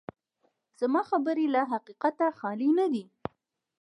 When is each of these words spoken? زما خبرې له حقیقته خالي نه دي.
زما 0.79 1.01
خبرې 1.09 1.45
له 1.55 1.61
حقیقته 1.71 2.27
خالي 2.39 2.69
نه 2.79 2.85
دي. 2.93 3.05